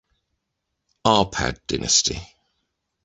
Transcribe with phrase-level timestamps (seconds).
[1.13, 2.17] Arpad Dynasty